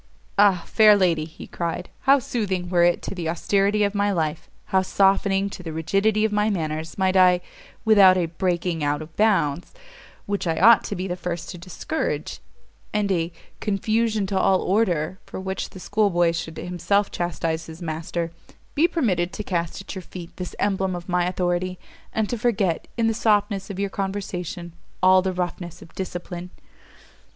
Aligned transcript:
"Ah, 0.39 0.63
fair 0.65 0.95
lady," 0.95 1.25
he 1.25 1.45
cried, 1.45 1.87
"how 2.09 2.17
soothing 2.17 2.69
were 2.69 2.81
it 2.83 3.03
to 3.03 3.13
the 3.13 3.29
austerity 3.29 3.83
of 3.83 3.93
my 3.93 4.11
life, 4.11 4.49
how 4.73 4.81
softening 4.81 5.47
to 5.51 5.61
the 5.61 5.71
rigidity 5.71 6.25
of 6.25 6.31
my 6.31 6.49
manners, 6.49 6.97
might 6.97 7.15
I 7.15 7.39
without 7.85 8.17
a 8.17 8.25
breaking 8.25 8.83
out 8.83 9.03
of 9.03 9.15
bounds, 9.15 9.75
which 10.25 10.47
I 10.47 10.59
ought 10.59 10.83
to 10.85 10.95
be 10.95 11.07
the 11.07 11.15
first 11.15 11.51
to 11.51 11.59
discourage, 11.59 12.39
and 12.91 13.11
a 13.11 13.31
"confusion 13.59 14.25
to 14.25 14.39
all 14.39 14.63
order" 14.63 15.19
for 15.27 15.39
which 15.39 15.69
the 15.69 15.79
school 15.79 16.09
boy 16.09 16.31
should 16.31 16.57
himself 16.57 17.11
chastise 17.11 17.67
his 17.67 17.79
master 17.79 18.31
be 18.73 18.87
permitted 18.87 19.31
to 19.33 19.43
cast 19.43 19.81
at 19.83 19.93
your 19.93 20.01
feet 20.01 20.35
this 20.37 20.55
emblem 20.57 20.95
of 20.95 21.09
my 21.09 21.27
authority! 21.27 21.77
and 22.11 22.27
to 22.31 22.39
forget, 22.39 22.87
in 22.97 23.05
the 23.05 23.13
softness 23.13 23.69
of 23.69 23.77
your 23.77 23.91
conversation, 23.91 24.73
all 25.03 25.21
the 25.21 25.31
roughness 25.31 25.79
of 25.83 25.93
discipline!" 25.93 26.49